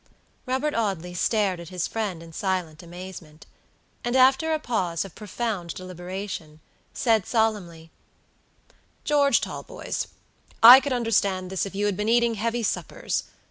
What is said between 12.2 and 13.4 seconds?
heavy suppers.